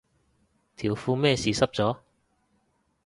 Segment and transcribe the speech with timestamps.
[0.75, 1.99] 條褲咩事濕咗